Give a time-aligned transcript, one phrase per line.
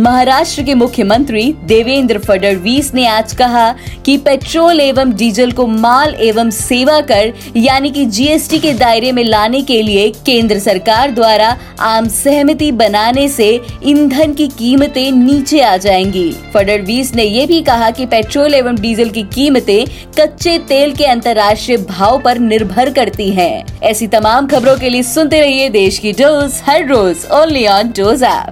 [0.00, 3.72] महाराष्ट्र के मुख्यमंत्री देवेंद्र फडणवीस ने आज कहा
[4.04, 9.24] कि पेट्रोल एवं डीजल को माल एवं सेवा कर, यानी कि जीएसटी के दायरे में
[9.24, 15.76] लाने के लिए केंद्र सरकार द्वारा आम सहमति बनाने से ईंधन की कीमतें नीचे आ
[15.76, 19.84] जाएँगी फडणवीस ने यह भी कहा कि पेट्रोल एवं डीजल की कीमतें
[20.20, 25.40] कच्चे तेल के अंतर्राष्ट्रीय भाव पर निर्भर करती हैं। ऐसी तमाम खबरों के लिए सुनते
[25.40, 28.44] रहिए देश की डोज, हर रोज ओनली ऑन डोज ऐप